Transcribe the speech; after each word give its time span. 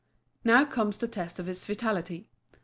Now 0.43 0.65
comes 0.65 0.97
the 0.97 1.07
test 1.07 1.37
of 1.37 1.47
its 1.47 1.63
vitality. 1.63 2.27